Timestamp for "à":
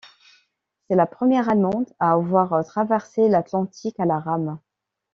1.99-2.13, 3.99-4.05